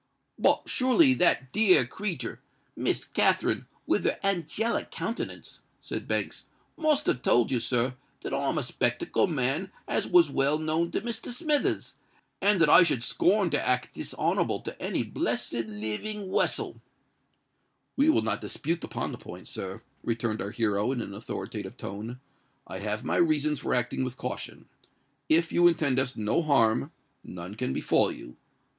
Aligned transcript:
"But 0.39 0.63
surely 0.65 1.13
that 1.13 1.53
dear 1.53 1.85
creetur, 1.85 2.41
Miss 2.75 3.05
Katherine, 3.05 3.67
with 3.85 4.03
her 4.05 4.17
angelic 4.23 4.89
countenance," 4.89 5.59
said 5.79 6.07
Banks, 6.07 6.45
"must 6.75 7.05
have 7.05 7.21
told 7.21 7.51
you, 7.51 7.59
sir, 7.59 7.93
that 8.21 8.33
I'm 8.33 8.57
a 8.57 8.63
'spectable 8.63 9.29
man 9.29 9.71
as 9.87 10.07
was 10.07 10.27
well 10.31 10.57
known 10.57 10.89
to 10.93 11.01
Mr. 11.01 11.31
Smithers, 11.31 11.93
and 12.41 12.59
that 12.59 12.67
I 12.67 12.81
should 12.81 13.03
scorn 13.03 13.51
to 13.51 13.61
act 13.63 13.93
dishonourable 13.93 14.61
to 14.61 14.81
any 14.81 15.03
blessed 15.03 15.67
living 15.67 16.31
wessel." 16.31 16.81
"We 17.95 18.09
will 18.09 18.23
not 18.23 18.41
dispute 18.41 18.83
upon 18.83 19.11
the 19.11 19.19
point, 19.19 19.47
sir," 19.47 19.83
returned 20.01 20.41
our 20.41 20.49
hero, 20.49 20.91
in 20.91 20.99
an 21.01 21.13
authoritative 21.13 21.77
tone. 21.77 22.19
"I 22.65 22.79
have 22.79 23.03
my 23.05 23.17
reasons 23.17 23.59
for 23.59 23.75
acting 23.75 24.03
with 24.03 24.17
caution. 24.17 24.65
If 25.29 25.51
you 25.51 25.67
intend 25.67 25.99
us 25.99 26.17
no 26.17 26.41
harm—none 26.41 27.53
can 27.53 27.71
befall 27.71 28.11
you. 28.11 28.35